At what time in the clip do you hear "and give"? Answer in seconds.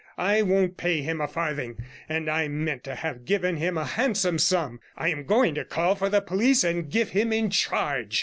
6.63-7.09